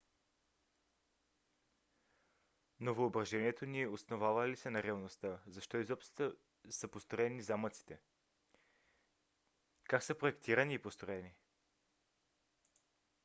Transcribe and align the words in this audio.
но 2.79 2.93
въображението 2.93 3.65
ни 3.65 3.87
основава 3.87 4.47
ли 4.47 4.55
се 4.55 4.69
на 4.69 4.83
реалността? 4.83 5.39
защо 5.47 5.77
изобщо 5.79 6.35
са 6.69 6.87
построени 6.87 7.41
замъците? 7.41 7.99
как 9.83 10.03
са 10.03 10.15
проектирани 10.17 10.73
и 10.73 10.79
построени? 10.79 11.33